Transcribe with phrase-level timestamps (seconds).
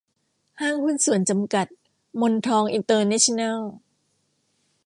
[0.61, 1.67] ห้างหุ้นส่วนจำกัด
[2.21, 3.59] มนทองอินเตอร์เนชั่นแนล